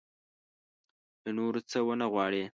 له 1.23 1.31
نورو 1.37 1.61
څه 1.71 1.77
ونه 1.87 2.05
وغواړي. 2.07 2.43